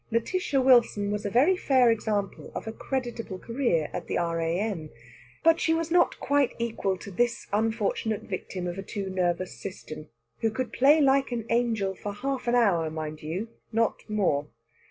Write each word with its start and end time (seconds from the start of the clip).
Lætitia 0.11 0.59
Wilson 0.65 1.11
was 1.11 1.27
a 1.27 1.29
very 1.29 1.55
fair 1.55 1.91
example 1.91 2.51
of 2.55 2.65
a 2.65 2.71
creditable 2.71 3.37
career 3.37 3.87
at 3.93 4.07
the 4.07 4.17
R.A.M. 4.17 4.89
But 5.43 5.59
she 5.59 5.75
was 5.75 5.91
not 5.91 6.19
quite 6.19 6.55
equal 6.57 6.97
to 6.97 7.11
this 7.11 7.45
unfortunate 7.53 8.23
victim 8.23 8.65
of 8.65 8.79
a 8.79 8.81
too 8.81 9.11
nervous 9.11 9.53
system, 9.53 10.09
who 10.39 10.49
could 10.49 10.73
play 10.73 10.99
like 11.01 11.31
an 11.31 11.45
angel 11.51 11.93
for 11.93 12.13
half 12.13 12.47
an 12.47 12.55
hour, 12.55 12.89
mind 12.89 13.21
you 13.21 13.49
not 13.71 13.97
more. 14.09 14.47